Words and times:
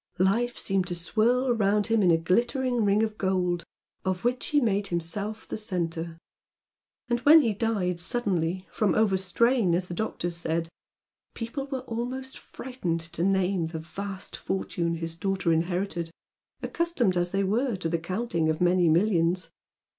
Life 0.17 0.57
seemed 0.57 0.87
to 0.87 0.95
swirl 0.95 1.53
round 1.53 1.85
him 1.85 2.01
in 2.01 2.09
a 2.09 2.17
glittering 2.17 2.83
ring 2.83 3.03
of 3.03 3.19
gold 3.19 3.63
of 4.03 4.23
which 4.23 4.47
he 4.47 4.59
made 4.59 4.87
himself 4.87 5.47
the 5.47 5.57
centre, 5.57 6.17
and 7.07 7.19
when 7.19 7.43
he 7.43 7.53
died 7.53 7.99
suddenly 7.99 8.67
"from 8.71 8.95
overstrain" 8.95 9.75
as 9.75 9.87
the 9.89 9.93
doctors 9.93 10.35
said, 10.35 10.69
people 11.35 11.67
were 11.67 11.81
almost 11.81 12.39
frightened 12.39 13.01
to 13.13 13.23
name 13.23 13.67
the 13.67 13.77
vast 13.77 14.35
fortune 14.35 14.95
his 14.95 15.15
daughter 15.15 15.53
inherited, 15.53 16.09
accustomed 16.63 17.15
as 17.15 17.29
they 17.29 17.43
were 17.43 17.75
to 17.75 17.87
the 17.87 17.99
counting 17.99 18.49
of 18.49 18.59
many 18.59 18.89
millions. 18.89 19.51